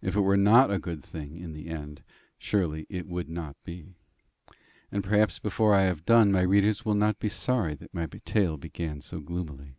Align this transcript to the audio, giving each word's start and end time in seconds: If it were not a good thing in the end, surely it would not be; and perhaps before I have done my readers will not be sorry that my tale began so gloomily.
If 0.00 0.16
it 0.16 0.22
were 0.22 0.36
not 0.36 0.72
a 0.72 0.80
good 0.80 1.04
thing 1.04 1.36
in 1.36 1.52
the 1.52 1.68
end, 1.68 2.02
surely 2.36 2.84
it 2.90 3.06
would 3.06 3.28
not 3.28 3.54
be; 3.62 3.84
and 4.90 5.04
perhaps 5.04 5.38
before 5.38 5.72
I 5.72 5.82
have 5.82 6.04
done 6.04 6.32
my 6.32 6.42
readers 6.42 6.84
will 6.84 6.96
not 6.96 7.20
be 7.20 7.28
sorry 7.28 7.76
that 7.76 7.94
my 7.94 8.08
tale 8.24 8.56
began 8.56 9.00
so 9.00 9.20
gloomily. 9.20 9.76